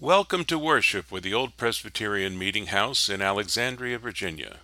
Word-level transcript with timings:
Welcome 0.00 0.44
to 0.44 0.60
worship 0.60 1.10
with 1.10 1.24
the 1.24 1.34
Old 1.34 1.56
Presbyterian 1.56 2.38
Meeting 2.38 2.66
House 2.66 3.08
in 3.08 3.20
Alexandria, 3.20 3.98
Virginia. 3.98 4.58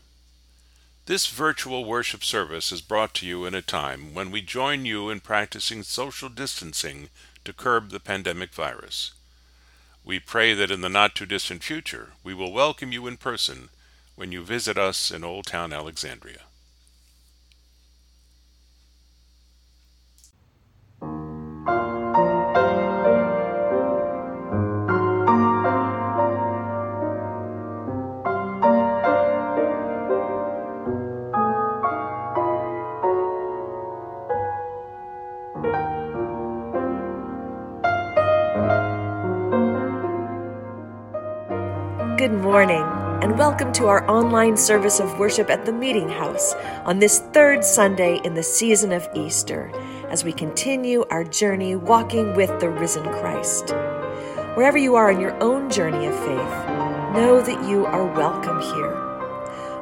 This 1.07 1.27
virtual 1.27 1.85
worship 1.85 2.23
service 2.23 2.71
is 2.71 2.81
brought 2.81 3.15
to 3.15 3.27
you 3.27 3.45
in 3.45 3.53
a 3.53 3.61
time 3.61 4.15
when 4.15 4.31
we 4.31 4.43
join 4.43 4.87
you 4.87 5.11
in 5.11 5.19
practicing 5.19 5.83
social 5.83 6.29
distancing 6.29 7.09
to 7.45 7.53
curb 7.53 7.91
the 7.91 7.99
pandemic 7.99 8.55
virus. 8.55 9.11
We 10.05 10.21
pray 10.21 10.55
that 10.55 10.71
in 10.71 10.83
the 10.83 10.89
not 10.89 11.17
too 11.17 11.27
distant 11.27 11.65
future 11.65 12.11
we 12.23 12.33
will 12.33 12.53
welcome 12.53 12.93
you 12.93 13.09
in 13.09 13.17
person 13.17 13.71
when 14.15 14.31
you 14.31 14.45
visit 14.45 14.79
us 14.79 15.11
in 15.11 15.25
Old 15.25 15.47
Town 15.47 15.73
Alexandria. 15.73 16.43
Good 42.25 42.41
morning, 42.41 42.83
and 43.23 43.39
welcome 43.39 43.71
to 43.75 43.87
our 43.87 44.11
online 44.11 44.57
service 44.57 44.99
of 44.99 45.19
worship 45.19 45.51
at 45.51 45.67
the 45.67 45.73
Meeting 45.75 46.09
House 46.09 46.55
on 46.87 46.99
this 46.99 47.19
third 47.19 47.63
Sunday 47.63 48.19
in 48.25 48.33
the 48.33 48.43
season 48.43 48.93
of 48.93 49.07
Easter 49.15 49.71
as 50.09 50.25
we 50.25 50.33
continue 50.33 51.05
our 51.11 51.23
journey 51.23 51.77
walking 51.77 52.33
with 52.33 52.59
the 52.61 52.71
risen 52.71 53.03
Christ. 53.03 53.75
Wherever 54.55 54.79
you 54.79 54.95
are 54.95 55.11
in 55.11 55.21
your 55.21 55.39
own 55.43 55.69
journey 55.69 56.07
of 56.07 56.19
faith, 56.21 57.13
know 57.13 57.43
that 57.45 57.69
you 57.69 57.85
are 57.85 58.07
welcome 58.07 58.59
here. 58.59 58.95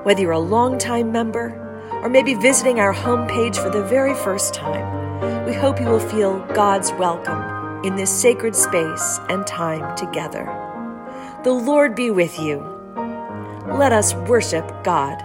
Whether 0.02 0.22
you're 0.22 0.32
a 0.32 0.40
longtime 0.40 1.12
member 1.12 1.54
or 2.02 2.08
maybe 2.08 2.34
visiting 2.34 2.80
our 2.80 2.92
homepage 2.92 3.54
for 3.54 3.70
the 3.70 3.84
very 3.84 4.16
first 4.16 4.52
time, 4.52 5.46
we 5.46 5.52
hope 5.52 5.78
you 5.78 5.86
will 5.86 6.00
feel 6.00 6.40
God's 6.54 6.90
welcome 6.94 7.84
in 7.84 7.94
this 7.94 8.10
sacred 8.10 8.56
space 8.56 9.20
and 9.28 9.46
time 9.46 9.96
together. 9.96 10.61
The 11.44 11.52
Lord 11.52 11.96
be 11.96 12.08
with 12.08 12.38
you. 12.38 12.58
Let 13.66 13.90
us 13.90 14.14
worship 14.14 14.64
God. 14.84 15.20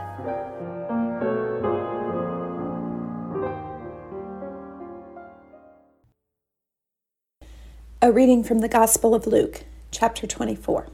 A 8.02 8.12
reading 8.12 8.44
from 8.44 8.62
the 8.62 8.68
Gospel 8.68 9.14
of 9.14 9.28
Luke, 9.28 9.66
chapter 9.92 10.26
24. 10.26 10.88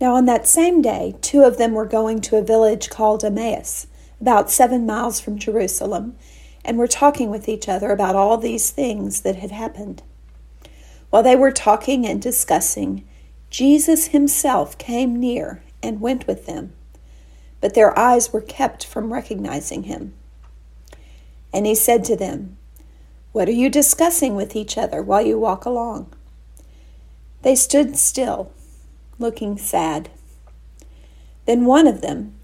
Now, 0.00 0.14
on 0.14 0.24
that 0.24 0.48
same 0.48 0.80
day, 0.80 1.14
two 1.20 1.42
of 1.42 1.58
them 1.58 1.74
were 1.74 1.84
going 1.84 2.22
to 2.22 2.36
a 2.36 2.42
village 2.42 2.88
called 2.88 3.22
Emmaus, 3.22 3.88
about 4.22 4.50
seven 4.50 4.86
miles 4.86 5.20
from 5.20 5.38
Jerusalem, 5.38 6.16
and 6.64 6.78
were 6.78 6.88
talking 6.88 7.28
with 7.28 7.46
each 7.46 7.68
other 7.68 7.90
about 7.90 8.16
all 8.16 8.38
these 8.38 8.70
things 8.70 9.20
that 9.20 9.36
had 9.36 9.50
happened. 9.50 10.02
While 11.10 11.22
they 11.22 11.36
were 11.36 11.52
talking 11.52 12.06
and 12.06 12.22
discussing, 12.22 13.04
Jesus 13.50 14.08
himself 14.08 14.76
came 14.76 15.18
near 15.18 15.62
and 15.82 16.00
went 16.00 16.26
with 16.26 16.46
them, 16.46 16.72
but 17.60 17.74
their 17.74 17.98
eyes 17.98 18.32
were 18.32 18.40
kept 18.40 18.84
from 18.84 19.12
recognizing 19.12 19.84
him. 19.84 20.14
And 21.52 21.64
he 21.66 21.74
said 21.74 22.04
to 22.04 22.16
them, 22.16 22.56
What 23.32 23.48
are 23.48 23.52
you 23.52 23.70
discussing 23.70 24.36
with 24.36 24.54
each 24.54 24.76
other 24.76 25.02
while 25.02 25.22
you 25.22 25.38
walk 25.38 25.64
along? 25.64 26.12
They 27.42 27.54
stood 27.54 27.96
still, 27.96 28.52
looking 29.18 29.56
sad. 29.56 30.10
Then 31.46 31.64
one 31.64 31.86
of 31.86 32.02
them, 32.02 32.34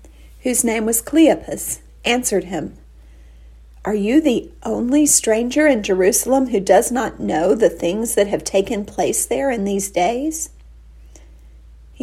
whose 0.43 0.65
name 0.65 0.87
was 0.87 1.03
Cleopas, 1.03 1.81
answered 2.05 2.45
him, 2.45 2.79
Are 3.85 3.95
you 3.95 4.23
the 4.23 4.51
only 4.63 5.05
stranger 5.05 5.67
in 5.67 5.83
Jerusalem 5.83 6.49
who 6.49 6.61
does 6.61 6.91
not 6.91 7.21
know 7.21 7.55
the 7.55 7.69
things 7.69 8.15
that 8.15 8.29
have 8.29 8.45
taken 8.45 8.87
place 8.87 9.27
there 9.27 9.51
in 9.51 9.65
these 9.65 9.91
days? 9.91 10.49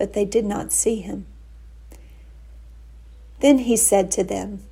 but 0.00 0.14
they 0.14 0.24
did 0.24 0.46
not 0.46 0.72
see 0.72 1.02
him. 1.02 1.26
Then 3.40 3.58
he 3.58 3.76
said 3.76 4.10
to 4.12 4.24
them, 4.24 4.62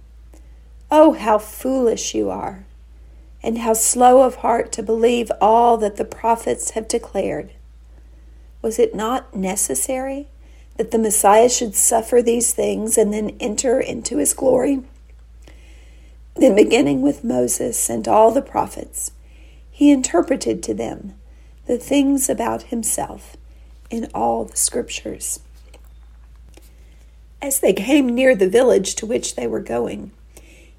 Oh, 0.90 1.12
how 1.12 1.36
foolish 1.36 2.14
you 2.14 2.30
are, 2.30 2.64
and 3.42 3.58
how 3.58 3.74
slow 3.74 4.22
of 4.22 4.36
heart 4.36 4.72
to 4.72 4.82
believe 4.82 5.30
all 5.38 5.76
that 5.76 5.96
the 5.96 6.04
prophets 6.06 6.70
have 6.70 6.88
declared. 6.88 7.52
Was 8.62 8.78
it 8.78 8.94
not 8.94 9.36
necessary 9.36 10.28
that 10.78 10.92
the 10.92 10.98
Messiah 10.98 11.50
should 11.50 11.74
suffer 11.74 12.22
these 12.22 12.54
things 12.54 12.96
and 12.96 13.12
then 13.12 13.36
enter 13.38 13.78
into 13.78 14.16
his 14.16 14.32
glory? 14.32 14.82
Then, 16.36 16.54
beginning 16.54 17.02
with 17.02 17.22
Moses 17.22 17.90
and 17.90 18.08
all 18.08 18.30
the 18.30 18.40
prophets, 18.40 19.12
he 19.70 19.90
interpreted 19.90 20.62
to 20.62 20.72
them 20.72 21.16
the 21.66 21.76
things 21.76 22.30
about 22.30 22.62
himself 22.64 23.36
in 23.90 24.08
all 24.14 24.44
the 24.44 24.56
scriptures. 24.56 25.40
As 27.40 27.60
they 27.60 27.72
came 27.72 28.08
near 28.08 28.34
the 28.34 28.48
village 28.48 28.94
to 28.96 29.06
which 29.06 29.36
they 29.36 29.46
were 29.46 29.60
going, 29.60 30.10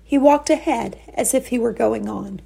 he 0.03 0.17
walked 0.17 0.49
ahead 0.49 0.99
as 1.13 1.33
if 1.33 1.47
he 1.47 1.59
were 1.59 1.71
going 1.71 2.09
on. 2.09 2.41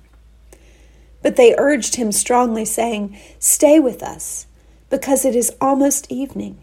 But 1.22 1.36
they 1.36 1.56
urged 1.58 1.96
him 1.96 2.12
strongly, 2.12 2.66
saying, 2.66 3.18
Stay 3.40 3.80
with 3.80 4.04
us, 4.04 4.46
because 4.90 5.26
it 5.26 5.36
is 5.36 5.56
almost 5.62 6.12
evening, 6.12 6.60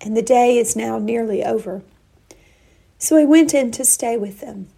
and 0.00 0.16
the 0.16 0.22
day 0.22 0.56
is 0.58 0.74
now 0.74 0.98
nearly 0.98 1.44
over. 1.44 1.82
So 2.98 3.16
he 3.16 3.26
went 3.26 3.54
in 3.54 3.70
to 3.72 3.84
stay 3.84 4.16
with 4.16 4.40
them. 4.40 4.68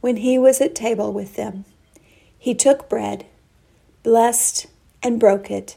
When 0.00 0.18
he 0.18 0.38
was 0.38 0.60
at 0.60 0.74
table 0.74 1.12
with 1.12 1.34
them, 1.34 1.64
he 2.38 2.54
took 2.54 2.88
bread, 2.88 3.26
blessed, 4.02 4.66
and 5.02 5.18
broke 5.18 5.50
it 5.50 5.76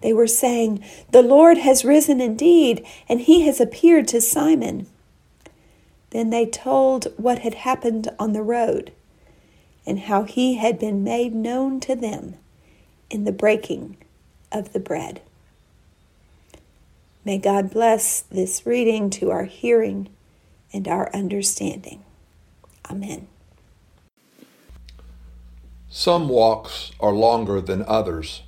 they 0.00 0.12
were 0.12 0.26
saying, 0.26 0.84
The 1.10 1.22
Lord 1.22 1.58
has 1.58 1.84
risen 1.84 2.20
indeed, 2.20 2.86
and 3.08 3.20
he 3.20 3.42
has 3.42 3.60
appeared 3.60 4.08
to 4.08 4.20
Simon. 4.20 4.86
Then 6.10 6.30
they 6.30 6.46
told 6.46 7.08
what 7.16 7.40
had 7.40 7.54
happened 7.54 8.08
on 8.18 8.32
the 8.32 8.42
road 8.42 8.92
and 9.86 10.00
how 10.00 10.24
he 10.24 10.54
had 10.54 10.78
been 10.78 11.02
made 11.02 11.34
known 11.34 11.80
to 11.80 11.94
them 11.94 12.34
in 13.10 13.24
the 13.24 13.32
breaking 13.32 13.96
of 14.52 14.72
the 14.72 14.80
bread. 14.80 15.20
May 17.24 17.38
God 17.38 17.70
bless 17.70 18.22
this 18.22 18.64
reading 18.64 19.10
to 19.10 19.30
our 19.30 19.44
hearing 19.44 20.08
and 20.72 20.86
our 20.86 21.14
understanding. 21.14 22.02
Amen. 22.90 23.28
Some 25.90 26.28
walks 26.28 26.92
are 27.00 27.12
longer 27.12 27.60
than 27.60 27.84
others, 27.86 28.42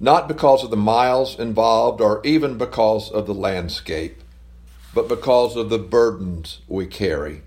not 0.00 0.28
because 0.28 0.62
of 0.62 0.70
the 0.70 0.76
miles 0.76 1.38
involved 1.38 2.00
or 2.00 2.20
even 2.24 2.56
because 2.56 3.10
of 3.10 3.26
the 3.26 3.34
landscape, 3.34 4.22
but 4.94 5.08
because 5.08 5.56
of 5.56 5.70
the 5.70 5.78
burdens 5.78 6.60
we 6.68 6.86
carry. 6.86 7.42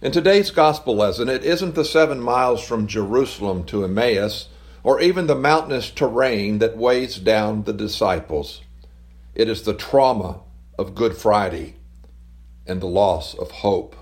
In 0.00 0.12
today's 0.12 0.50
gospel 0.50 0.94
lesson, 0.94 1.28
it 1.28 1.44
isn't 1.44 1.74
the 1.74 1.84
seven 1.84 2.20
miles 2.20 2.62
from 2.62 2.86
Jerusalem 2.86 3.64
to 3.64 3.84
Emmaus 3.84 4.48
or 4.84 5.00
even 5.00 5.26
the 5.26 5.34
mountainous 5.34 5.90
terrain 5.90 6.58
that 6.58 6.76
weighs 6.76 7.16
down 7.16 7.64
the 7.64 7.72
disciples. 7.72 8.60
It 9.34 9.48
is 9.48 9.62
the 9.62 9.74
trauma 9.74 10.40
of 10.78 10.94
Good 10.94 11.16
Friday 11.16 11.76
and 12.66 12.80
the 12.80 12.86
loss 12.86 13.34
of 13.34 13.50
hope. 13.50 13.96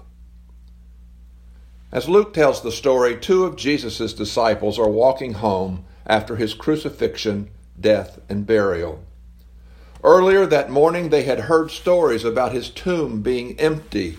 As 1.90 2.08
Luke 2.08 2.34
tells 2.34 2.62
the 2.62 2.72
story, 2.72 3.16
two 3.16 3.44
of 3.44 3.56
Jesus' 3.56 4.12
disciples 4.12 4.78
are 4.78 4.88
walking 4.88 5.34
home 5.34 5.84
after 6.06 6.36
his 6.36 6.54
crucifixion, 6.54 7.50
death, 7.78 8.20
and 8.28 8.46
burial. 8.46 9.04
Earlier 10.02 10.44
that 10.46 10.70
morning, 10.70 11.08
they 11.08 11.22
had 11.22 11.40
heard 11.40 11.70
stories 11.70 12.24
about 12.24 12.52
his 12.52 12.68
tomb 12.68 13.22
being 13.22 13.58
empty, 13.58 14.18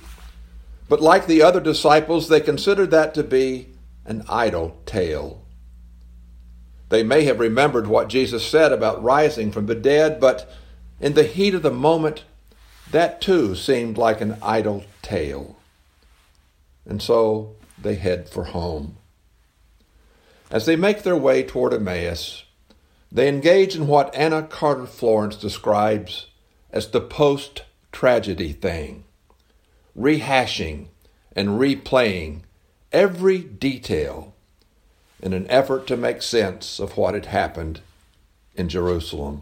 but 0.90 1.02
like 1.02 1.28
the 1.28 1.42
other 1.42 1.60
disciples, 1.60 2.28
they 2.28 2.42
considered 2.42 2.92
that 2.92 3.14
to 3.14 3.24
be 3.24 3.70
an 4.06 4.24
idle 4.28 4.78
tale. 4.86 5.44
They 6.90 7.04
may 7.04 7.24
have 7.26 7.40
remembered 7.40 7.88
what 7.88 8.10
Jesus 8.10 8.46
said 8.46 8.72
about 8.72 9.04
rising 9.04 9.52
from 9.52 9.66
the 9.66 9.76
dead, 9.76 10.20
but 10.20 10.52
in 11.00 11.14
the 11.14 11.24
heat 11.24 11.54
of 11.54 11.64
the 11.64 11.72
moment, 11.72 12.24
that 12.92 13.22
too 13.22 13.56
seemed 13.56 13.98
like 13.98 14.22
an 14.22 14.38
idle 14.42 14.86
tale. 15.02 15.58
And 16.86 17.02
so 17.02 17.56
they 17.82 17.96
head 17.96 18.30
for 18.30 18.46
home. 18.46 18.98
As 20.52 20.66
they 20.66 20.76
make 20.76 21.04
their 21.04 21.16
way 21.16 21.44
toward 21.44 21.74
Emmaus, 21.74 22.44
they 23.12 23.28
engage 23.28 23.76
in 23.76 23.88
what 23.88 24.14
Anna 24.14 24.44
Carter 24.44 24.86
Florence 24.86 25.36
describes 25.36 26.28
as 26.72 26.90
the 26.90 27.02
post 27.02 27.64
tragedy 27.92 28.52
thing, 28.52 29.06
rehashing 29.98 30.88
and 31.36 31.60
replaying 31.60 32.42
every 32.92 33.40
detail 33.40 34.34
in 35.22 35.34
an 35.34 35.48
effort 35.50 35.88
to 35.88 35.98
make 35.98 36.22
sense 36.22 36.80
of 36.80 36.98
what 36.98 37.14
had 37.14 37.26
happened 37.28 37.82
in 38.56 38.70
Jerusalem. 38.70 39.42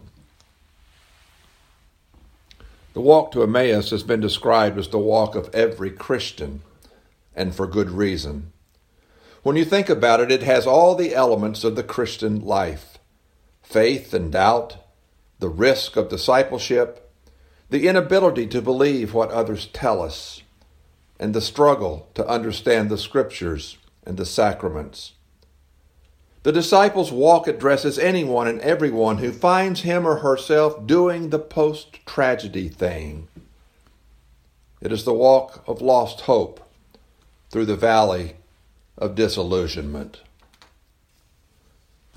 The 2.94 3.00
walk 3.00 3.32
to 3.32 3.42
Emmaus 3.42 3.90
has 3.90 4.04
been 4.04 4.20
described 4.20 4.78
as 4.78 4.88
the 4.88 4.98
walk 4.98 5.34
of 5.34 5.52
every 5.52 5.90
Christian, 5.90 6.62
and 7.34 7.54
for 7.54 7.66
good 7.66 7.90
reason. 7.90 8.52
When 9.44 9.56
you 9.56 9.66
think 9.66 9.90
about 9.90 10.20
it, 10.20 10.32
it 10.32 10.42
has 10.42 10.66
all 10.66 10.94
the 10.94 11.14
elements 11.14 11.64
of 11.64 11.76
the 11.76 11.82
Christian 11.82 12.40
life 12.40 12.98
faith 13.62 14.14
and 14.14 14.32
doubt, 14.32 14.78
the 15.38 15.50
risk 15.50 15.96
of 15.96 16.08
discipleship, 16.08 17.12
the 17.68 17.86
inability 17.86 18.46
to 18.46 18.62
believe 18.62 19.12
what 19.12 19.30
others 19.30 19.66
tell 19.66 20.00
us, 20.00 20.42
and 21.20 21.34
the 21.34 21.42
struggle 21.42 22.08
to 22.14 22.26
understand 22.26 22.88
the 22.88 22.96
Scriptures 22.96 23.76
and 24.06 24.16
the 24.16 24.24
sacraments. 24.24 25.12
The 26.42 26.52
disciples' 26.52 27.12
walk 27.12 27.46
addresses 27.46 27.98
anyone 27.98 28.48
and 28.48 28.62
everyone 28.62 29.18
who 29.18 29.30
finds 29.30 29.82
him 29.82 30.06
or 30.06 30.16
herself 30.16 30.86
doing 30.86 31.28
the 31.28 31.38
post 31.38 32.06
tragedy 32.06 32.70
thing. 32.70 33.28
It 34.80 34.90
is 34.90 35.04
the 35.04 35.12
walk 35.12 35.62
of 35.66 35.82
lost 35.82 36.22
hope 36.22 36.66
through 37.50 37.66
the 37.66 37.76
valley 37.76 38.36
of 38.96 39.14
disillusionment. 39.14 40.20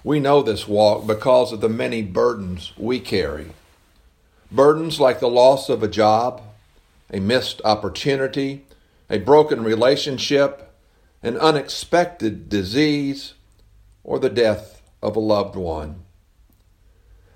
We 0.04 0.20
know 0.20 0.42
this 0.42 0.68
walk 0.68 1.06
because 1.08 1.52
of 1.52 1.62
the 1.62 1.70
many 1.70 2.02
burdens 2.02 2.74
we 2.78 3.00
carry. 3.00 3.48
Burdens 4.52 5.00
like 5.00 5.20
the 5.20 5.30
loss 5.30 5.70
of 5.70 5.84
a 5.84 5.88
job, 5.88 6.42
a 7.12 7.20
missed 7.20 7.62
opportunity, 7.66 8.66
a 9.10 9.18
broken 9.18 9.64
relationship, 9.64 10.74
an 11.24 11.38
unexpected 11.38 12.48
disease, 12.48 13.34
or 14.04 14.20
the 14.20 14.30
death 14.30 14.82
of 15.02 15.16
a 15.16 15.20
loved 15.20 15.56
one. 15.56 16.04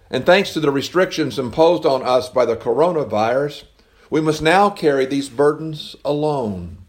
And 0.10 0.26
thanks 0.26 0.54
to 0.54 0.60
the 0.60 0.72
restrictions 0.72 1.40
imposed 1.40 1.86
on 1.86 2.04
us 2.04 2.30
by 2.30 2.46
the 2.46 2.56
coronavirus, 2.56 3.64
we 4.10 4.22
must 4.22 4.42
now 4.42 4.70
carry 4.70 5.06
these 5.06 5.30
burdens 5.30 5.96
alone, 6.04 6.81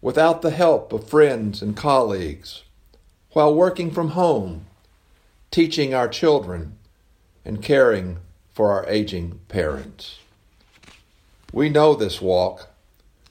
without 0.00 0.42
the 0.42 0.50
help 0.50 0.92
of 0.92 1.08
friends 1.08 1.60
and 1.60 1.76
colleagues, 1.76 2.62
while 3.32 3.54
working 3.54 3.90
from 3.90 4.10
home, 4.10 4.66
teaching 5.50 5.92
our 5.92 6.08
children, 6.08 6.76
and 7.44 7.62
caring 7.62 8.18
for 8.52 8.70
our 8.70 8.86
aging 8.88 9.40
parents. 9.48 10.18
We 11.52 11.68
know 11.68 11.94
this 11.94 12.20
walk, 12.20 12.68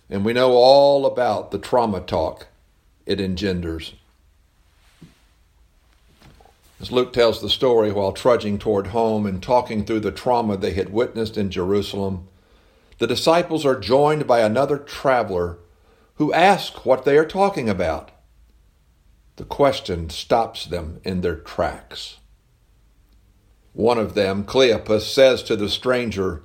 and 0.10 0.26
we 0.26 0.34
know 0.34 0.54
all 0.54 1.06
about 1.06 1.52
the 1.52 1.60
trauma 1.60 2.02
talk 2.02 2.48
it 3.06 3.22
engenders. 3.22 3.94
As 6.80 6.92
Luke 6.92 7.12
tells 7.12 7.42
the 7.42 7.50
story 7.50 7.92
while 7.92 8.12
trudging 8.12 8.60
toward 8.60 8.88
home 8.88 9.26
and 9.26 9.42
talking 9.42 9.84
through 9.84 10.02
the 10.02 10.12
trauma 10.12 10.58
they 10.58 10.74
had 10.74 10.92
witnessed 10.92 11.38
in 11.38 11.50
Jerusalem, 11.50 12.28
the 13.00 13.08
disciples 13.08 13.66
are 13.66 13.80
joined 13.80 14.28
by 14.28 14.42
another 14.42 14.78
traveler 14.78 15.58
who 16.18 16.34
ask 16.34 16.86
what 16.86 17.06
they 17.06 17.18
are 17.18 17.26
talking 17.26 17.70
about. 17.70 18.12
The 19.38 19.46
question 19.46 20.10
stops 20.10 20.66
them 20.66 21.00
in 21.04 21.22
their 21.22 21.36
tracks. 21.36 22.18
One 23.74 24.00
of 24.00 24.16
them, 24.16 24.44
Cleopas, 24.44 25.04
says 25.04 25.44
to 25.44 25.56
the 25.56 25.70
stranger, 25.70 26.44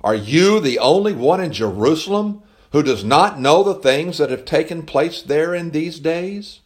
Are 0.00 0.14
you 0.14 0.60
the 0.60 0.78
only 0.78 1.12
one 1.12 1.40
in 1.40 1.52
Jerusalem 1.52 2.42
who 2.70 2.84
does 2.84 3.02
not 3.02 3.40
know 3.40 3.64
the 3.64 3.74
things 3.74 4.18
that 4.18 4.30
have 4.30 4.44
taken 4.44 4.84
place 4.84 5.20
there 5.20 5.52
in 5.52 5.72
these 5.72 5.98
days? 5.98 6.60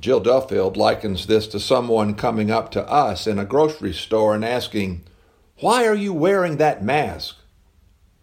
Jill 0.00 0.20
Duffield 0.20 0.76
likens 0.76 1.26
this 1.26 1.46
to 1.48 1.60
someone 1.60 2.14
coming 2.14 2.50
up 2.50 2.72
to 2.72 2.86
us 2.90 3.28
in 3.28 3.38
a 3.38 3.44
grocery 3.44 3.94
store 3.94 4.34
and 4.34 4.44
asking, 4.44 5.04
Why 5.60 5.86
are 5.86 5.94
you 5.94 6.12
wearing 6.12 6.56
that 6.56 6.82
mask? 6.82 7.36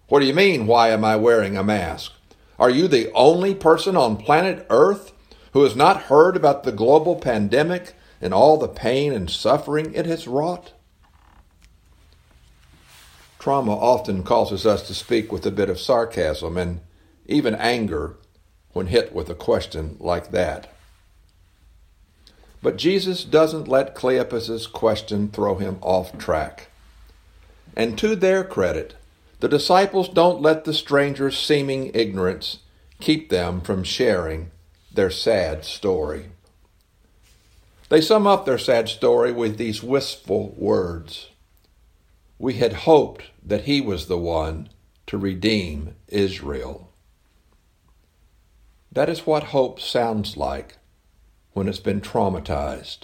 What 0.08 0.20
do 0.20 0.26
you 0.26 0.34
mean, 0.34 0.68
why 0.68 0.90
am 0.90 1.04
I 1.04 1.16
wearing 1.16 1.58
a 1.58 1.64
mask? 1.64 2.12
Are 2.60 2.70
you 2.70 2.88
the 2.88 3.12
only 3.14 3.56
person 3.56 3.96
on 3.96 4.18
planet 4.18 4.66
Earth 4.70 5.12
who 5.54 5.64
has 5.64 5.76
not 5.76 6.04
heard 6.04 6.36
about 6.36 6.64
the 6.64 6.72
global 6.72 7.16
pandemic 7.16 7.94
and 8.22 8.34
all 8.34 8.58
the 8.58 8.68
pain 8.68 9.14
and 9.14 9.30
suffering 9.30 9.94
it 9.94 10.06
has 10.06 10.28
wrought? 10.28 10.74
Trauma 13.40 13.76
often 13.76 14.24
causes 14.24 14.66
us 14.66 14.88
to 14.88 14.94
speak 14.94 15.32
with 15.32 15.46
a 15.46 15.52
bit 15.52 15.70
of 15.70 15.80
sarcasm 15.80 16.58
and 16.58 16.80
even 17.26 17.56
anger 17.56 18.16
when 18.72 18.88
hit 18.88 19.14
with 19.14 19.30
a 19.30 19.36
question 19.36 19.98
like 20.00 20.32
that. 20.32 20.74
But 22.62 22.78
Jesus 22.78 23.26
doesn't 23.26 23.68
let 23.68 23.96
Cleopas's 23.96 24.68
question 24.68 25.30
throw 25.30 25.56
him 25.56 25.78
off 25.82 26.18
track. 26.18 26.70
And 27.76 27.98
to 27.98 28.16
their 28.16 28.46
credit, 28.46 28.96
the 29.44 29.50
disciples 29.50 30.08
don't 30.08 30.42
let 30.42 30.64
the 30.64 30.74
stranger's 30.74 31.38
seeming 31.38 31.92
ignorance 31.94 32.60
keep 33.02 33.28
them 33.28 33.60
from 33.60 33.84
sharing 33.84 34.50
their 34.90 35.10
sad 35.10 35.66
story. 35.66 36.28
They 37.90 38.00
sum 38.00 38.26
up 38.26 38.46
their 38.46 38.58
sad 38.58 38.88
story 38.88 39.34
with 39.34 39.58
these 39.58 39.84
wistful 39.84 40.56
words 40.58 41.28
We 42.40 42.54
had 42.54 42.72
hoped 42.88 43.24
that 43.46 43.66
he 43.66 43.82
was 43.82 44.06
the 44.06 44.18
one 44.18 44.70
to 45.08 45.18
redeem 45.18 45.96
Israel. 46.08 46.90
That 48.94 49.10
is 49.10 49.28
what 49.28 49.52
hope 49.52 49.82
sounds 49.82 50.38
like 50.38 50.78
when 51.52 51.68
it's 51.68 51.82
been 51.82 52.00
traumatized. 52.00 53.00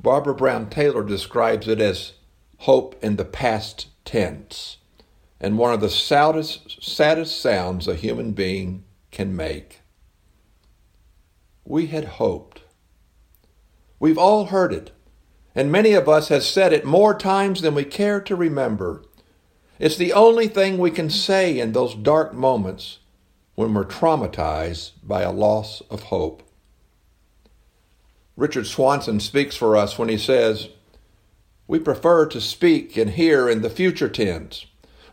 Barbara 0.00 0.34
Brown 0.34 0.68
Taylor 0.68 1.04
describes 1.04 1.68
it 1.68 1.80
as 1.80 2.14
hope 2.62 2.96
in 3.00 3.14
the 3.14 3.24
past 3.24 3.86
tense 4.04 4.77
and 5.40 5.58
one 5.58 5.72
of 5.72 5.80
the 5.80 5.90
saddest, 5.90 6.82
saddest 6.82 7.40
sounds 7.40 7.86
a 7.86 7.94
human 7.94 8.32
being 8.32 8.84
can 9.10 9.34
make. 9.34 9.80
We 11.64 11.86
had 11.86 12.04
hoped. 12.04 12.62
We've 14.00 14.18
all 14.18 14.46
heard 14.46 14.72
it, 14.72 14.92
and 15.54 15.72
many 15.72 15.92
of 15.92 16.08
us 16.08 16.28
have 16.28 16.42
said 16.42 16.72
it 16.72 16.84
more 16.84 17.14
times 17.14 17.60
than 17.60 17.74
we 17.74 17.84
care 17.84 18.20
to 18.20 18.36
remember. 18.36 19.04
It's 19.78 19.96
the 19.96 20.12
only 20.12 20.48
thing 20.48 20.78
we 20.78 20.90
can 20.90 21.10
say 21.10 21.58
in 21.58 21.72
those 21.72 21.94
dark 21.94 22.34
moments 22.34 22.98
when 23.54 23.74
we're 23.74 23.84
traumatized 23.84 24.92
by 25.02 25.22
a 25.22 25.32
loss 25.32 25.82
of 25.90 26.04
hope. 26.04 26.42
Richard 28.36 28.66
Swanson 28.66 29.18
speaks 29.18 29.56
for 29.56 29.76
us 29.76 29.98
when 29.98 30.08
he 30.08 30.18
says, 30.18 30.68
we 31.66 31.78
prefer 31.78 32.24
to 32.26 32.40
speak 32.40 32.96
and 32.96 33.10
hear 33.10 33.48
in 33.48 33.60
the 33.62 33.68
future 33.68 34.08
tense. 34.08 34.64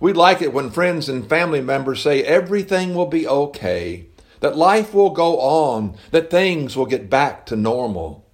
We 0.06 0.14
like 0.14 0.40
it 0.44 0.54
when 0.54 0.70
friends 0.70 1.10
and 1.10 1.28
family 1.28 1.62
members 1.62 2.04
say 2.04 2.22
everything 2.22 2.94
will 2.94 3.08
be 3.08 3.28
okay, 3.28 4.06
that 4.40 4.56
life 4.56 4.94
will 4.94 5.10
go 5.10 5.40
on, 5.40 5.98
that 6.12 6.30
things 6.30 6.78
will 6.78 6.86
get 6.86 7.10
back 7.10 7.44
to 7.48 7.56
normal. 7.56 8.30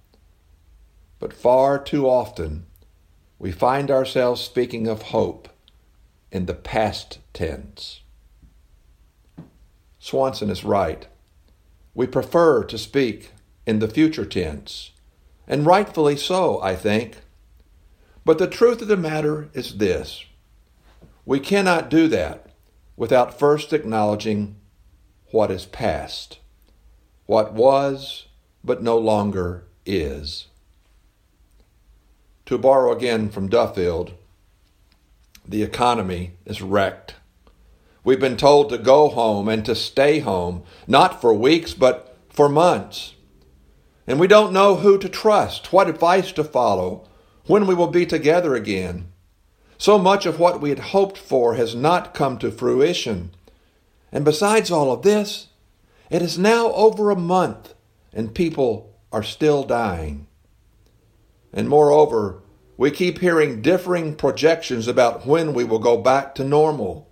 But 1.18 1.32
far 1.32 1.82
too 1.82 2.06
often, 2.06 2.66
we 3.38 3.52
find 3.52 3.90
ourselves 3.90 4.42
speaking 4.42 4.86
of 4.86 5.00
hope 5.00 5.48
in 6.30 6.44
the 6.44 6.52
past 6.52 7.20
tense. 7.32 8.02
Swanson 9.98 10.50
is 10.50 10.64
right. 10.64 11.06
We 11.94 12.06
prefer 12.06 12.64
to 12.64 12.76
speak 12.76 13.30
in 13.64 13.78
the 13.78 13.88
future 13.88 14.26
tense, 14.26 14.90
and 15.48 15.64
rightfully 15.64 16.18
so, 16.18 16.60
I 16.60 16.76
think. 16.76 17.22
But 18.26 18.36
the 18.36 18.46
truth 18.46 18.82
of 18.82 18.88
the 18.88 18.96
matter 18.98 19.48
is 19.54 19.78
this 19.78 20.26
we 21.24 21.38
cannot 21.40 21.88
do 21.88 22.08
that 22.08 22.46
without 22.96 23.38
first 23.38 23.72
acknowledging 23.72 24.56
what 25.30 25.50
is 25.50 25.66
past, 25.66 26.38
what 27.26 27.52
was 27.52 28.26
but 28.64 28.82
no 28.82 28.98
longer 28.98 29.64
is. 29.86 30.46
To 32.46 32.58
borrow 32.58 32.92
again 32.92 33.30
from 33.30 33.48
Duffield, 33.48 34.12
the 35.46 35.62
economy 35.62 36.32
is 36.44 36.62
wrecked. 36.62 37.14
We've 38.04 38.20
been 38.20 38.36
told 38.36 38.68
to 38.70 38.78
go 38.78 39.08
home 39.08 39.48
and 39.48 39.64
to 39.64 39.74
stay 39.74 40.18
home, 40.18 40.64
not 40.86 41.20
for 41.20 41.32
weeks, 41.32 41.72
but 41.72 42.16
for 42.28 42.48
months. 42.48 43.14
And 44.06 44.18
we 44.18 44.26
don't 44.26 44.52
know 44.52 44.76
who 44.76 44.98
to 44.98 45.08
trust, 45.08 45.72
what 45.72 45.88
advice 45.88 46.32
to 46.32 46.44
follow, 46.44 47.08
when 47.46 47.66
we 47.66 47.74
will 47.74 47.88
be 47.88 48.04
together 48.04 48.54
again. 48.54 49.11
So 49.82 49.98
much 49.98 50.26
of 50.26 50.38
what 50.38 50.60
we 50.60 50.68
had 50.68 50.78
hoped 50.78 51.18
for 51.18 51.56
has 51.56 51.74
not 51.74 52.14
come 52.14 52.38
to 52.38 52.52
fruition. 52.52 53.32
And 54.12 54.24
besides 54.24 54.70
all 54.70 54.92
of 54.92 55.02
this, 55.02 55.48
it 56.08 56.22
is 56.22 56.38
now 56.38 56.70
over 56.74 57.10
a 57.10 57.16
month 57.16 57.74
and 58.12 58.32
people 58.32 58.94
are 59.10 59.24
still 59.24 59.64
dying. 59.64 60.28
And 61.52 61.68
moreover, 61.68 62.42
we 62.76 62.92
keep 62.92 63.18
hearing 63.18 63.60
differing 63.60 64.14
projections 64.14 64.86
about 64.86 65.26
when 65.26 65.52
we 65.52 65.64
will 65.64 65.80
go 65.80 65.96
back 65.96 66.36
to 66.36 66.44
normal, 66.44 67.10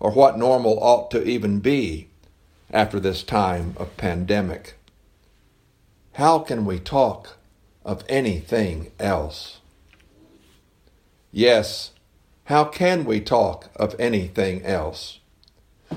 or 0.00 0.10
what 0.10 0.36
normal 0.36 0.82
ought 0.82 1.12
to 1.12 1.22
even 1.22 1.60
be 1.60 2.08
after 2.72 2.98
this 2.98 3.22
time 3.22 3.74
of 3.76 3.96
pandemic. 3.96 4.74
How 6.14 6.40
can 6.40 6.66
we 6.66 6.80
talk 6.80 7.36
of 7.84 8.02
anything 8.08 8.90
else? 8.98 9.60
Yes, 11.36 11.90
how 12.44 12.62
can 12.62 13.04
we 13.04 13.20
talk 13.20 13.68
of 13.74 13.96
anything 13.98 14.62
else? 14.62 15.18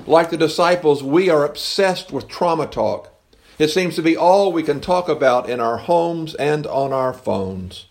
Like 0.04 0.30
the 0.30 0.36
disciples, 0.36 1.00
we 1.00 1.30
are 1.30 1.44
obsessed 1.44 2.10
with 2.10 2.26
trauma 2.26 2.66
talk. 2.66 3.14
It 3.56 3.68
seems 3.68 3.94
to 3.94 4.02
be 4.02 4.16
all 4.16 4.50
we 4.50 4.64
can 4.64 4.80
talk 4.80 5.08
about 5.08 5.48
in 5.48 5.60
our 5.60 5.76
homes 5.76 6.34
and 6.34 6.66
on 6.66 6.92
our 6.92 7.14
phones. 7.14 7.86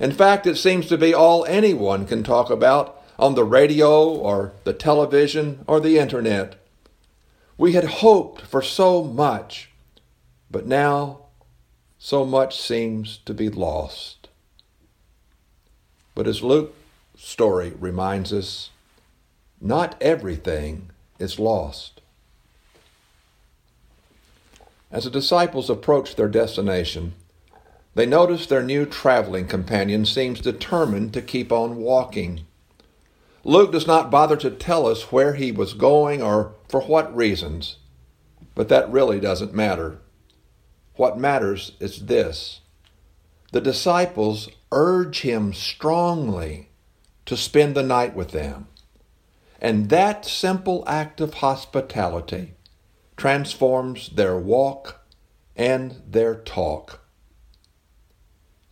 In 0.00 0.12
fact, 0.12 0.46
it 0.46 0.56
seems 0.56 0.86
to 0.86 0.96
be 0.96 1.12
all 1.12 1.44
anyone 1.44 2.06
can 2.06 2.22
talk 2.22 2.48
about 2.48 3.02
on 3.18 3.34
the 3.34 3.44
radio 3.44 4.08
or 4.08 4.54
the 4.64 4.72
television 4.72 5.62
or 5.66 5.78
the 5.78 5.98
internet. 5.98 6.56
We 7.58 7.72
had 7.72 7.84
hoped 7.84 8.40
for 8.40 8.62
so 8.62 9.04
much, 9.04 9.72
but 10.50 10.66
now 10.66 11.26
so 11.98 12.24
much 12.24 12.58
seems 12.58 13.18
to 13.26 13.34
be 13.34 13.50
lost. 13.50 14.15
But 16.16 16.26
as 16.26 16.42
Luke's 16.42 16.74
story 17.14 17.74
reminds 17.78 18.32
us, 18.32 18.70
not 19.60 19.96
everything 20.00 20.90
is 21.18 21.38
lost. 21.38 22.00
As 24.90 25.04
the 25.04 25.10
disciples 25.10 25.68
approached 25.68 26.16
their 26.16 26.28
destination, 26.28 27.12
they 27.94 28.06
noticed 28.06 28.48
their 28.48 28.62
new 28.62 28.86
traveling 28.86 29.46
companion 29.46 30.06
seems 30.06 30.40
determined 30.40 31.12
to 31.12 31.22
keep 31.22 31.52
on 31.52 31.76
walking. 31.76 32.46
Luke 33.44 33.72
does 33.72 33.86
not 33.86 34.10
bother 34.10 34.36
to 34.36 34.50
tell 34.50 34.86
us 34.86 35.12
where 35.12 35.34
he 35.34 35.52
was 35.52 35.74
going 35.74 36.22
or 36.22 36.54
for 36.68 36.80
what 36.80 37.14
reasons, 37.14 37.76
but 38.54 38.70
that 38.70 38.90
really 38.90 39.20
doesn't 39.20 39.54
matter. 39.54 39.98
What 40.94 41.18
matters 41.18 41.72
is 41.78 42.06
this 42.06 42.60
the 43.52 43.60
disciples 43.60 44.48
urge 44.72 45.20
him 45.20 45.52
strongly 45.52 46.70
to 47.24 47.36
spend 47.36 47.74
the 47.74 47.82
night 47.82 48.14
with 48.14 48.30
them. 48.30 48.68
And 49.60 49.88
that 49.88 50.24
simple 50.24 50.84
act 50.86 51.20
of 51.20 51.34
hospitality 51.34 52.54
transforms 53.16 54.10
their 54.10 54.36
walk 54.36 55.06
and 55.56 56.02
their 56.06 56.34
talk. 56.34 57.00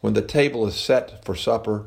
When 0.01 0.13
the 0.13 0.23
table 0.23 0.67
is 0.67 0.75
set 0.75 1.25
for 1.25 1.35
supper, 1.35 1.87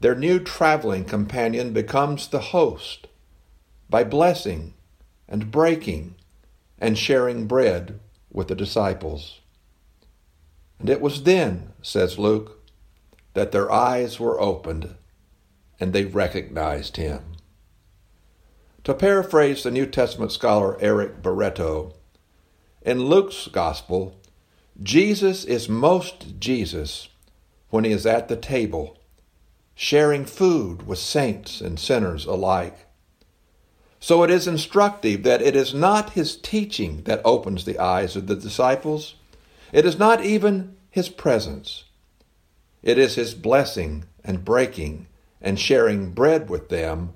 their 0.00 0.16
new 0.16 0.40
traveling 0.40 1.04
companion 1.04 1.72
becomes 1.72 2.26
the 2.26 2.40
host 2.40 3.06
by 3.88 4.02
blessing 4.02 4.74
and 5.28 5.52
breaking 5.52 6.16
and 6.78 6.98
sharing 6.98 7.46
bread 7.46 8.00
with 8.32 8.48
the 8.48 8.56
disciples. 8.56 9.40
And 10.80 10.90
it 10.90 11.00
was 11.00 11.22
then, 11.22 11.72
says 11.80 12.18
Luke, 12.18 12.61
that 13.34 13.52
their 13.52 13.70
eyes 13.70 14.20
were 14.20 14.40
opened 14.40 14.94
and 15.80 15.92
they 15.92 16.04
recognized 16.04 16.96
him. 16.96 17.22
To 18.84 18.94
paraphrase 18.94 19.62
the 19.62 19.70
New 19.70 19.86
Testament 19.86 20.32
scholar 20.32 20.76
Eric 20.80 21.22
Barreto, 21.22 21.94
in 22.82 23.04
Luke's 23.04 23.46
gospel, 23.46 24.20
Jesus 24.82 25.44
is 25.44 25.68
most 25.68 26.40
Jesus 26.40 27.08
when 27.70 27.84
he 27.84 27.92
is 27.92 28.06
at 28.06 28.28
the 28.28 28.36
table, 28.36 28.98
sharing 29.74 30.24
food 30.24 30.86
with 30.86 30.98
saints 30.98 31.60
and 31.60 31.78
sinners 31.78 32.26
alike. 32.26 32.86
So 34.00 34.24
it 34.24 34.30
is 34.30 34.48
instructive 34.48 35.22
that 35.22 35.42
it 35.42 35.54
is 35.54 35.72
not 35.72 36.10
his 36.10 36.36
teaching 36.36 37.02
that 37.04 37.22
opens 37.24 37.64
the 37.64 37.78
eyes 37.78 38.16
of 38.16 38.26
the 38.26 38.34
disciples. 38.34 39.14
It 39.72 39.86
is 39.86 39.96
not 39.96 40.24
even 40.24 40.76
his 40.90 41.08
presence. 41.08 41.84
It 42.82 42.98
is 42.98 43.14
his 43.14 43.34
blessing 43.34 44.04
and 44.24 44.44
breaking 44.44 45.06
and 45.40 45.58
sharing 45.58 46.12
bread 46.12 46.48
with 46.48 46.68
them 46.68 47.14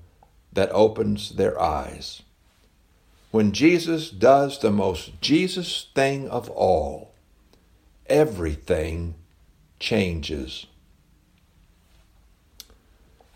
that 0.53 0.71
opens 0.73 1.37
their 1.37 1.61
eyes. 1.61 2.23
When 3.31 3.53
Jesus 3.53 4.11
does 4.11 4.59
the 4.59 4.71
most 4.71 5.21
Jesus 5.21 5.89
thing 5.95 6.29
of 6.29 6.49
all, 6.51 7.13
everything 8.07 9.15
changes. 9.79 10.67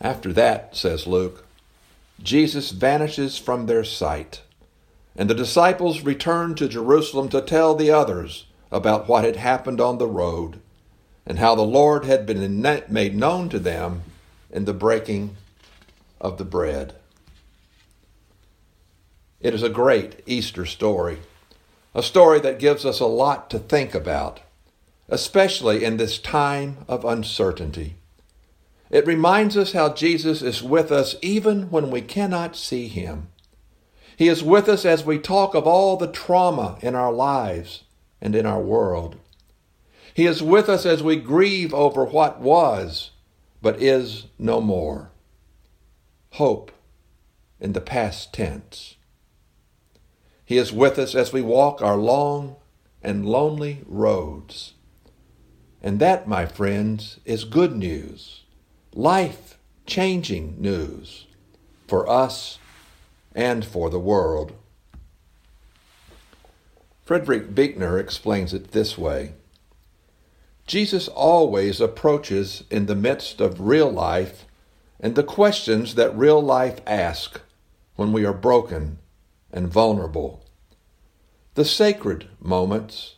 After 0.00 0.32
that, 0.32 0.76
says 0.76 1.06
Luke, 1.06 1.44
Jesus 2.22 2.70
vanishes 2.70 3.36
from 3.36 3.66
their 3.66 3.84
sight, 3.84 4.42
and 5.16 5.28
the 5.28 5.34
disciples 5.34 6.02
return 6.02 6.54
to 6.54 6.68
Jerusalem 6.68 7.28
to 7.30 7.42
tell 7.42 7.74
the 7.74 7.90
others 7.90 8.46
about 8.70 9.08
what 9.08 9.24
had 9.24 9.36
happened 9.36 9.80
on 9.80 9.98
the 9.98 10.06
road 10.06 10.60
and 11.30 11.38
how 11.38 11.54
the 11.54 11.62
Lord 11.62 12.06
had 12.06 12.26
been 12.26 12.60
made 12.88 13.14
known 13.14 13.48
to 13.50 13.60
them 13.60 14.02
in 14.50 14.64
the 14.64 14.74
breaking 14.74 15.36
of 16.20 16.38
the 16.38 16.44
bread. 16.44 16.96
It 19.40 19.54
is 19.54 19.62
a 19.62 19.68
great 19.68 20.24
Easter 20.26 20.66
story, 20.66 21.20
a 21.94 22.02
story 22.02 22.40
that 22.40 22.58
gives 22.58 22.84
us 22.84 22.98
a 22.98 23.06
lot 23.06 23.48
to 23.50 23.60
think 23.60 23.94
about, 23.94 24.40
especially 25.08 25.84
in 25.84 25.98
this 25.98 26.18
time 26.18 26.78
of 26.88 27.04
uncertainty. 27.04 27.94
It 28.90 29.06
reminds 29.06 29.56
us 29.56 29.70
how 29.70 29.92
Jesus 29.92 30.42
is 30.42 30.64
with 30.64 30.90
us 30.90 31.14
even 31.22 31.70
when 31.70 31.92
we 31.92 32.00
cannot 32.00 32.56
see 32.56 32.88
him. 32.88 33.28
He 34.16 34.26
is 34.26 34.42
with 34.42 34.68
us 34.68 34.84
as 34.84 35.04
we 35.04 35.20
talk 35.20 35.54
of 35.54 35.64
all 35.64 35.96
the 35.96 36.10
trauma 36.10 36.76
in 36.80 36.96
our 36.96 37.12
lives 37.12 37.84
and 38.20 38.34
in 38.34 38.46
our 38.46 38.60
world. 38.60 39.14
He 40.14 40.26
is 40.26 40.42
with 40.42 40.68
us 40.68 40.84
as 40.84 41.02
we 41.02 41.16
grieve 41.16 41.72
over 41.72 42.04
what 42.04 42.40
was 42.40 43.10
but 43.62 43.80
is 43.82 44.26
no 44.38 44.60
more. 44.60 45.10
Hope 46.32 46.72
in 47.60 47.72
the 47.72 47.80
past 47.80 48.32
tense. 48.32 48.96
He 50.44 50.56
is 50.56 50.72
with 50.72 50.98
us 50.98 51.14
as 51.14 51.32
we 51.32 51.42
walk 51.42 51.82
our 51.82 51.96
long 51.96 52.56
and 53.02 53.26
lonely 53.26 53.82
roads. 53.86 54.74
And 55.82 55.98
that, 56.00 56.26
my 56.26 56.46
friends, 56.46 57.20
is 57.24 57.44
good 57.44 57.74
news, 57.76 58.42
life 58.94 59.58
changing 59.86 60.56
news 60.60 61.26
for 61.86 62.08
us 62.08 62.58
and 63.34 63.64
for 63.64 63.90
the 63.90 63.98
world. 63.98 64.52
Frederick 67.04 67.54
Buechner 67.54 67.98
explains 67.98 68.52
it 68.54 68.72
this 68.72 68.96
way 68.96 69.32
Jesus 70.70 71.08
always 71.08 71.80
approaches 71.80 72.62
in 72.70 72.86
the 72.86 72.94
midst 72.94 73.40
of 73.40 73.60
real 73.60 73.90
life 73.90 74.46
and 75.00 75.16
the 75.16 75.24
questions 75.24 75.96
that 75.96 76.16
real 76.16 76.40
life 76.40 76.78
asks 76.86 77.40
when 77.96 78.12
we 78.12 78.24
are 78.24 78.32
broken 78.32 79.00
and 79.52 79.66
vulnerable. 79.66 80.44
The 81.54 81.64
sacred 81.64 82.28
moments, 82.38 83.16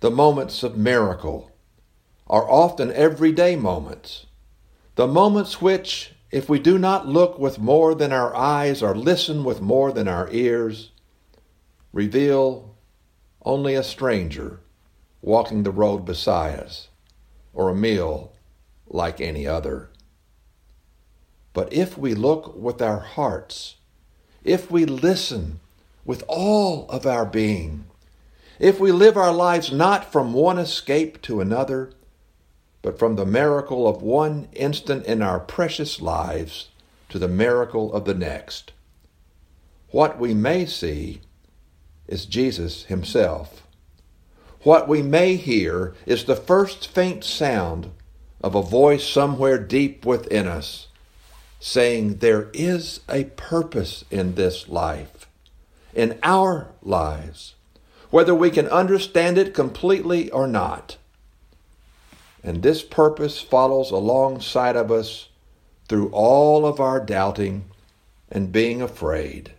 the 0.00 0.10
moments 0.10 0.62
of 0.62 0.78
miracle, 0.78 1.52
are 2.28 2.50
often 2.50 2.90
everyday 2.92 3.56
moments. 3.56 4.24
The 4.94 5.06
moments 5.06 5.60
which, 5.60 6.14
if 6.30 6.48
we 6.48 6.58
do 6.58 6.78
not 6.78 7.06
look 7.06 7.38
with 7.38 7.58
more 7.58 7.94
than 7.94 8.10
our 8.10 8.34
eyes 8.34 8.82
or 8.82 8.96
listen 8.96 9.44
with 9.44 9.60
more 9.60 9.92
than 9.92 10.08
our 10.08 10.30
ears, 10.32 10.92
reveal 11.92 12.74
only 13.44 13.74
a 13.74 13.82
stranger 13.82 14.60
walking 15.26 15.64
the 15.64 15.72
road 15.72 16.04
beside 16.04 16.56
us, 16.60 16.86
or 17.52 17.68
a 17.68 17.74
meal 17.74 18.32
like 18.86 19.20
any 19.20 19.44
other. 19.44 19.90
But 21.52 21.72
if 21.72 21.98
we 21.98 22.14
look 22.14 22.54
with 22.54 22.80
our 22.80 23.00
hearts, 23.00 23.74
if 24.44 24.70
we 24.70 24.84
listen 24.86 25.58
with 26.04 26.22
all 26.28 26.88
of 26.88 27.06
our 27.06 27.26
being, 27.26 27.86
if 28.60 28.78
we 28.78 28.92
live 28.92 29.16
our 29.16 29.32
lives 29.32 29.72
not 29.72 30.12
from 30.12 30.32
one 30.32 30.58
escape 30.58 31.20
to 31.22 31.40
another, 31.40 31.90
but 32.80 32.96
from 32.96 33.16
the 33.16 33.26
miracle 33.26 33.88
of 33.88 34.02
one 34.02 34.46
instant 34.52 35.04
in 35.06 35.22
our 35.22 35.40
precious 35.40 36.00
lives 36.00 36.68
to 37.08 37.18
the 37.18 37.26
miracle 37.26 37.92
of 37.92 38.04
the 38.04 38.14
next, 38.14 38.72
what 39.90 40.20
we 40.20 40.34
may 40.34 40.64
see 40.64 41.20
is 42.06 42.26
Jesus 42.26 42.84
Himself 42.84 43.65
what 44.66 44.88
we 44.88 45.00
may 45.00 45.36
hear 45.36 45.94
is 46.06 46.24
the 46.24 46.34
first 46.34 46.88
faint 46.88 47.22
sound 47.22 47.88
of 48.40 48.56
a 48.56 48.62
voice 48.62 49.06
somewhere 49.06 49.58
deep 49.58 50.04
within 50.04 50.48
us 50.48 50.88
saying, 51.60 52.16
There 52.16 52.50
is 52.52 52.98
a 53.08 53.26
purpose 53.36 54.04
in 54.10 54.34
this 54.34 54.68
life, 54.68 55.28
in 55.94 56.18
our 56.24 56.66
lives, 56.82 57.54
whether 58.10 58.34
we 58.34 58.50
can 58.50 58.66
understand 58.66 59.38
it 59.38 59.54
completely 59.54 60.32
or 60.32 60.48
not. 60.48 60.96
And 62.42 62.64
this 62.64 62.82
purpose 62.82 63.40
follows 63.40 63.92
alongside 63.92 64.74
of 64.74 64.90
us 64.90 65.28
through 65.88 66.08
all 66.08 66.66
of 66.66 66.80
our 66.80 66.98
doubting 66.98 67.66
and 68.32 68.50
being 68.50 68.82
afraid 68.82 69.52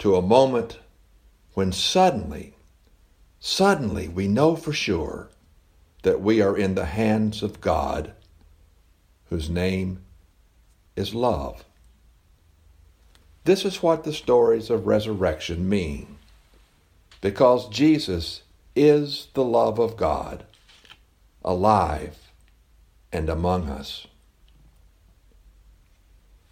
to 0.00 0.16
a 0.16 0.22
moment 0.22 0.80
when 1.54 1.70
suddenly 1.70 2.54
Suddenly, 3.50 4.08
we 4.08 4.28
know 4.28 4.56
for 4.56 4.74
sure 4.74 5.30
that 6.02 6.20
we 6.20 6.42
are 6.42 6.54
in 6.54 6.74
the 6.74 6.84
hands 6.84 7.42
of 7.42 7.62
God, 7.62 8.12
whose 9.30 9.48
name 9.48 10.04
is 10.96 11.14
love. 11.14 11.64
This 13.44 13.64
is 13.64 13.82
what 13.82 14.04
the 14.04 14.12
stories 14.12 14.68
of 14.68 14.86
resurrection 14.86 15.66
mean, 15.66 16.18
because 17.22 17.70
Jesus 17.70 18.42
is 18.76 19.28
the 19.32 19.44
love 19.44 19.78
of 19.78 19.96
God, 19.96 20.44
alive 21.42 22.18
and 23.10 23.30
among 23.30 23.70
us. 23.70 24.06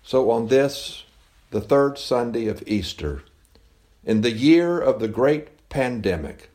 So, 0.02 0.30
on 0.30 0.48
this, 0.48 1.04
the 1.50 1.60
third 1.60 1.98
Sunday 1.98 2.46
of 2.46 2.66
Easter, 2.66 3.22
in 4.02 4.22
the 4.22 4.32
year 4.32 4.80
of 4.80 4.98
the 4.98 5.08
great 5.08 5.68
pandemic, 5.68 6.48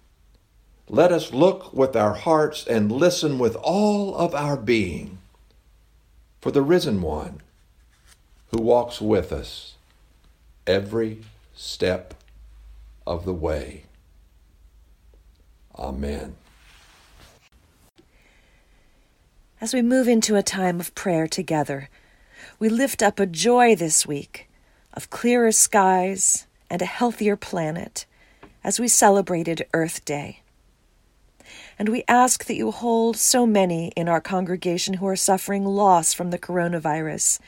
let 0.92 1.14
us 1.14 1.32
look 1.32 1.72
with 1.72 1.96
our 1.96 2.14
hearts 2.14 2.68
and 2.68 2.92
listen 2.92 3.40
with 3.40 3.56
all 3.56 4.14
of 4.14 4.36
our 4.36 4.58
being 4.58 5.20
for 6.42 6.52
the 6.52 6.62
risen 6.62 7.02
one 7.02 7.40
who 8.48 8.62
walks 8.62 9.00
with 9.00 9.32
us 9.32 9.76
every 10.68 11.22
step 11.56 12.14
of 13.08 13.24
the 13.24 13.34
way. 13.34 13.86
Amen. 15.80 16.36
As 19.62 19.74
we 19.74 19.82
move 19.82 20.10
into 20.10 20.36
a 20.36 20.44
time 20.44 20.82
of 20.82 20.94
prayer 20.94 21.26
together, 21.26 21.88
we 22.60 22.68
lift 22.68 23.02
up 23.02 23.18
a 23.18 23.26
joy 23.26 23.76
this 23.76 24.06
week 24.06 24.50
of 24.94 25.10
clearer 25.10 25.54
skies 25.54 26.48
and 26.70 26.82
a 26.82 26.86
healthier 26.86 27.38
planet 27.38 28.06
as 28.62 28.78
we 28.78 28.90
celebrated 28.90 29.66
Earth 29.74 30.04
Day 30.04 30.41
and 31.82 31.90
we 31.90 32.04
ask 32.08 32.46
that 32.46 32.56
you 32.56 32.70
hold 32.70 33.18
so 33.18 33.44
many 33.44 33.88
in 33.96 34.08
our 34.08 34.22
congregation 34.22 34.94
who 34.94 35.08
are 35.08 35.16
suffering 35.16 35.66
loss 35.66 36.14
from 36.14 36.30
the 36.30 36.38
coronavirus 36.38 37.40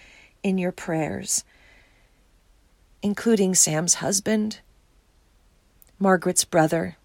in 0.42 0.58
your 0.58 0.72
prayers, 0.72 1.44
including 3.04 3.54
Sam's 3.54 3.94
husband, 4.02 4.60
Margaret's 6.00 6.46
brother, 6.46 6.98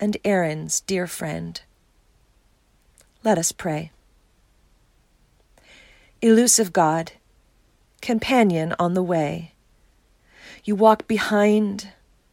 and 0.00 0.16
Aaron's 0.24 0.80
dear 0.80 1.06
friend. 1.06 1.60
Let 3.22 3.36
us 3.36 3.52
pray. 3.52 3.90
Elusive 6.22 6.72
God, 6.72 7.12
companion 8.00 8.74
on 8.78 8.94
the 8.94 9.02
way, 9.02 9.52
you 10.64 10.76
walk 10.76 11.06
behind, 11.06 11.88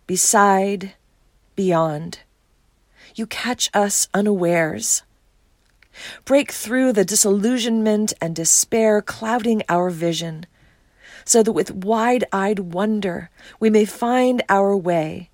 beside, 0.08 0.94
beyond 1.58 2.20
you 3.16 3.26
catch 3.28 3.70
us 3.74 4.08
unawares. 4.14 5.04
Break 6.26 6.52
through 6.52 6.94
the 6.94 7.06
disillusionment 7.06 8.14
and 8.22 8.36
despair 8.36 9.02
clouding 9.02 9.64
our 9.68 9.90
vision, 9.90 10.46
so 11.26 11.44
that 11.44 11.52
with 11.52 11.72
wide 11.72 12.24
eyed 12.32 12.60
wonder 12.60 13.30
we 13.60 13.70
may 13.70 13.86
find 13.86 14.42
our 14.50 14.76
way 14.76 15.30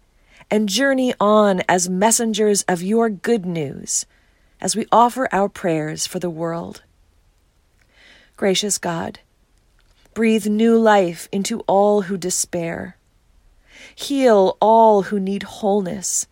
and 0.49 0.69
journey 0.69 1.13
on 1.19 1.61
as 1.67 1.89
messengers 1.89 2.63
of 2.63 2.81
your 2.81 3.09
good 3.09 3.45
news 3.45 4.05
as 4.59 4.75
we 4.75 4.87
offer 4.91 5.27
our 5.31 5.49
prayers 5.49 6.07
for 6.07 6.19
the 6.19 6.29
world. 6.29 6.81
Gracious 8.35 8.77
God, 8.77 9.19
breathe 10.13 10.47
new 10.47 10.77
life 10.77 11.27
into 11.31 11.59
all 11.61 12.03
who 12.03 12.17
despair. 12.17 12.97
Heal 13.95 14.57
all 14.59 15.03
who 15.03 15.19
need 15.19 15.43
wholeness 15.43 16.27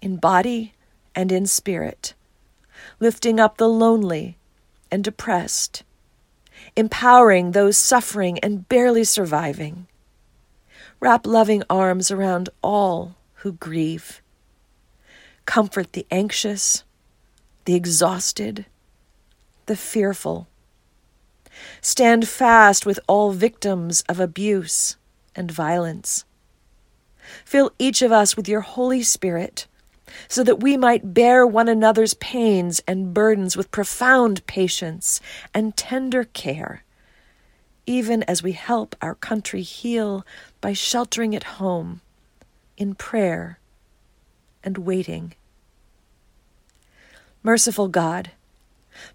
in 0.00 0.16
body 0.16 0.74
and 1.16 1.32
in 1.32 1.46
spirit, 1.46 2.14
lifting 3.00 3.40
up 3.40 3.56
the 3.56 3.68
lonely 3.68 4.36
and 4.92 5.02
depressed, 5.02 5.82
empowering 6.76 7.52
those 7.52 7.78
suffering 7.78 8.38
and 8.40 8.68
barely 8.68 9.02
surviving. 9.02 9.86
Wrap 11.00 11.26
loving 11.26 11.62
arms 11.68 12.10
around 12.10 12.50
all 12.62 13.16
who 13.36 13.52
grieve. 13.52 14.22
Comfort 15.46 15.92
the 15.92 16.06
anxious, 16.10 16.84
the 17.64 17.74
exhausted, 17.74 18.66
the 19.66 19.76
fearful. 19.76 20.46
Stand 21.80 22.28
fast 22.28 22.84
with 22.84 23.00
all 23.06 23.32
victims 23.32 24.02
of 24.08 24.20
abuse 24.20 24.96
and 25.34 25.50
violence. 25.50 26.24
Fill 27.44 27.72
each 27.78 28.02
of 28.02 28.12
us 28.12 28.36
with 28.36 28.48
your 28.48 28.60
Holy 28.60 29.02
Spirit 29.02 29.66
so 30.28 30.42
that 30.42 30.60
we 30.60 30.76
might 30.76 31.14
bear 31.14 31.46
one 31.46 31.68
another's 31.68 32.14
pains 32.14 32.80
and 32.86 33.14
burdens 33.14 33.56
with 33.56 33.70
profound 33.70 34.46
patience 34.46 35.20
and 35.52 35.76
tender 35.76 36.24
care, 36.24 36.84
even 37.86 38.22
as 38.24 38.42
we 38.42 38.52
help 38.52 38.96
our 39.00 39.14
country 39.14 39.62
heal 39.62 40.24
by 40.60 40.72
sheltering 40.72 41.34
at 41.34 41.44
home, 41.44 42.00
in 42.76 42.94
prayer, 42.94 43.58
and 44.62 44.78
waiting. 44.78 45.34
Merciful 47.42 47.88
God, 47.88 48.32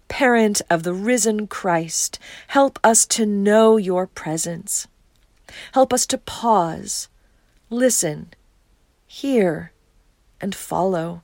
Parent 0.08 0.62
of 0.70 0.82
the 0.82 0.94
risen 0.94 1.46
Christ, 1.46 2.18
help 2.48 2.78
us 2.84 3.06
to 3.06 3.26
know 3.26 3.76
your 3.76 4.06
presence. 4.06 4.86
Help 5.72 5.92
us 5.92 6.06
to 6.06 6.18
pause, 6.18 7.08
listen, 7.70 8.32
hear, 9.06 9.72
and 10.42 10.54
follow. 10.54 11.22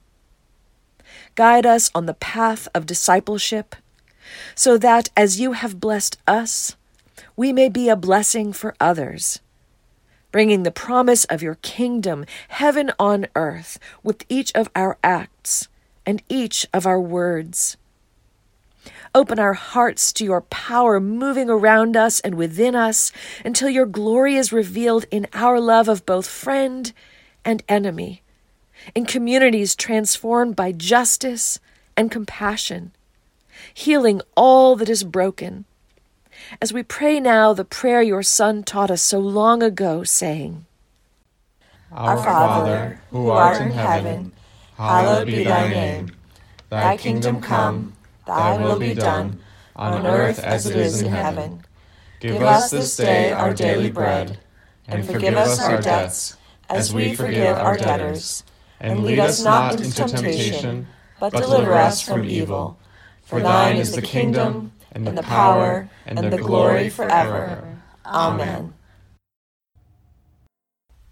Guide 1.35 1.67
us 1.67 1.91
on 1.95 2.07
the 2.07 2.15
path 2.15 2.69
of 2.75 2.87
discipleship, 2.87 3.77
so 4.55 4.79
that 4.79 5.11
as 5.17 5.41
you 5.41 5.53
have 5.53 5.81
blessed 5.81 6.19
us, 6.27 6.77
we 7.37 7.53
may 7.53 7.69
be 7.69 7.89
a 7.89 7.97
blessing 7.97 8.53
for 8.53 8.75
others, 8.81 9.41
bringing 10.33 10.63
the 10.63 10.71
promise 10.71 11.25
of 11.27 11.43
your 11.43 11.57
kingdom, 11.57 12.25
heaven 12.49 12.93
on 12.99 13.27
earth, 13.35 13.79
with 14.03 14.25
each 14.29 14.53
of 14.55 14.71
our 14.75 14.99
acts 15.03 15.69
and 16.05 16.23
each 16.29 16.67
of 16.73 16.87
our 16.87 17.01
words. 17.01 17.77
Open 19.15 19.39
our 19.39 19.55
hearts 19.55 20.13
to 20.15 20.25
your 20.25 20.43
power 20.43 21.01
moving 21.01 21.49
around 21.49 21.97
us 21.97 22.21
and 22.21 22.35
within 22.35 22.75
us 22.75 23.13
until 23.45 23.69
your 23.69 23.87
glory 23.87 24.37
is 24.37 24.53
revealed 24.53 25.07
in 25.11 25.27
our 25.33 25.61
love 25.61 25.89
of 25.89 26.07
both 26.07 26.27
friend 26.27 26.93
and 27.45 27.63
enemy 27.69 28.23
in 28.95 29.05
communities 29.07 29.75
transformed 29.75 30.57
by 30.57 30.73
justice 30.73 31.59
and 31.97 32.11
compassion, 32.11 32.93
healing 33.75 34.21
all 34.37 34.77
that 34.77 34.89
is 34.89 35.05
broken. 35.05 35.65
As 36.63 36.73
we 36.73 36.83
pray 36.83 37.21
now 37.21 37.53
the 37.53 37.65
prayer 37.65 38.03
your 38.03 38.23
Son 38.23 38.63
taught 38.63 38.91
us 38.91 39.03
so 39.03 39.19
long 39.19 39.63
ago, 39.63 40.05
saying, 40.05 40.65
Our 41.93 42.17
Father, 42.17 43.01
who 43.11 43.31
art 43.31 43.61
in 43.61 43.73
heaven, 43.73 44.33
hallowed 44.77 45.27
be 45.27 45.45
thy 45.45 45.69
name. 45.69 46.11
Thy 46.71 46.97
kingdom 46.97 47.41
come, 47.41 47.95
thy 48.27 48.59
will 48.59 48.79
be 48.79 48.95
done, 48.95 49.41
on 49.75 50.07
earth 50.07 50.39
as 50.39 50.67
it 50.67 50.77
is 50.77 51.03
in 51.03 51.11
heaven. 51.11 51.63
Give 52.21 52.43
us 52.43 52.71
this 52.71 52.97
day 52.97 53.33
our 53.33 53.55
daily 53.55 53.91
bread, 53.91 54.39
and 54.87 55.07
forgive 55.07 55.37
us 55.37 55.61
our 55.61 55.81
debts, 55.81 56.37
as 56.69 56.93
we 56.93 57.15
forgive 57.15 57.57
our 57.57 57.77
debtors. 57.77 58.45
And 58.81 59.05
lead 59.05 59.19
us 59.19 59.43
not 59.43 59.81
into 59.81 60.05
temptation, 60.05 60.87
but 61.19 61.33
deliver 61.33 61.75
us 61.75 62.01
from 62.01 62.25
evil. 62.25 62.79
For 63.25 63.41
thine 63.41 63.77
is 63.77 63.93
the 63.93 64.03
kingdom, 64.03 64.73
and 64.93 65.07
the 65.07 65.23
power, 65.23 65.91
and 66.07 66.19
the 66.19 66.39
glory 66.39 66.89
forever. 66.89 67.79
Amen. 68.07 68.75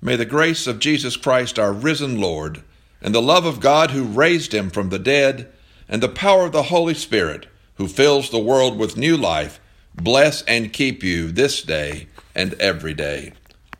May 0.00 0.16
the 0.16 0.24
grace 0.24 0.66
of 0.66 0.78
Jesus 0.78 1.16
Christ, 1.16 1.58
our 1.58 1.72
risen 1.72 2.20
Lord, 2.20 2.62
and 3.02 3.14
the 3.14 3.22
love 3.22 3.44
of 3.44 3.60
God 3.60 3.90
who 3.90 4.04
raised 4.04 4.54
him 4.54 4.70
from 4.70 4.88
the 4.88 4.98
dead, 4.98 5.52
and 5.88 6.02
the 6.02 6.08
power 6.08 6.46
of 6.46 6.52
the 6.52 6.64
Holy 6.64 6.94
Spirit, 6.94 7.46
who 7.74 7.88
fills 7.88 8.30
the 8.30 8.38
world 8.38 8.78
with 8.78 8.96
new 8.96 9.16
life, 9.16 9.60
bless 9.94 10.42
and 10.42 10.72
keep 10.72 11.02
you 11.02 11.32
this 11.32 11.62
day 11.62 12.06
and 12.34 12.54
every 12.54 12.94
day. 12.94 13.32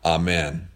Amen. 0.03 0.67